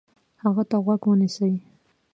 هغه 0.43 0.63
ته 0.69 0.77
غوږ 0.83 1.01
ونیسئ، 1.07 1.53